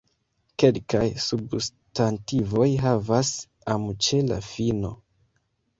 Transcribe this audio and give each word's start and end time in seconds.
Kelkaj 0.61 1.03
substantivoj 1.25 2.67
havas 2.87 3.33
"-am" 3.77 3.91
ĉe 4.07 4.27
la 4.33 4.45
fino. 4.53 4.99